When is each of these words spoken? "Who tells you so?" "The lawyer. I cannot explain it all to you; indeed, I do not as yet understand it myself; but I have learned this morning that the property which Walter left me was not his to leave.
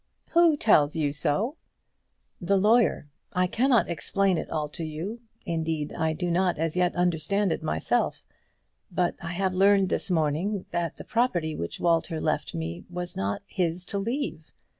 "Who 0.31 0.57
tells 0.57 0.95
you 0.95 1.13
so?" 1.13 1.57
"The 2.41 2.57
lawyer. 2.57 3.07
I 3.33 3.45
cannot 3.45 3.87
explain 3.87 4.39
it 4.39 4.49
all 4.49 4.67
to 4.69 4.83
you; 4.83 5.21
indeed, 5.45 5.93
I 5.93 6.13
do 6.13 6.31
not 6.31 6.57
as 6.57 6.75
yet 6.75 6.95
understand 6.95 7.51
it 7.51 7.61
myself; 7.61 8.23
but 8.91 9.13
I 9.21 9.33
have 9.33 9.53
learned 9.53 9.89
this 9.89 10.09
morning 10.09 10.65
that 10.71 10.97
the 10.97 11.05
property 11.05 11.55
which 11.55 11.79
Walter 11.79 12.19
left 12.19 12.55
me 12.55 12.83
was 12.89 13.15
not 13.15 13.43
his 13.45 13.85
to 13.93 13.99
leave. 13.99 14.51